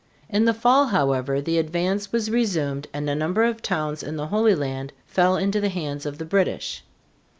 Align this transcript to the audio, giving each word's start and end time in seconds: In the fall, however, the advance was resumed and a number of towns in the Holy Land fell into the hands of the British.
In 0.31 0.45
the 0.45 0.53
fall, 0.55 0.87
however, 0.87 1.41
the 1.41 1.59
advance 1.59 2.11
was 2.11 2.31
resumed 2.31 2.87
and 2.91 3.07
a 3.07 3.13
number 3.13 3.43
of 3.43 3.61
towns 3.61 4.01
in 4.01 4.15
the 4.15 4.25
Holy 4.29 4.55
Land 4.55 4.93
fell 5.05 5.37
into 5.37 5.61
the 5.61 5.69
hands 5.69 6.07
of 6.07 6.17
the 6.17 6.25
British. 6.25 6.81